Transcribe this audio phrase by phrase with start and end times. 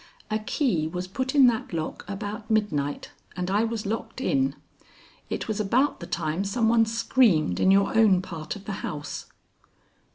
[0.31, 4.55] "A key was put in that lock about midnight, and I was locked in.
[5.29, 9.27] It was about the time some one screamed in your own part of the house."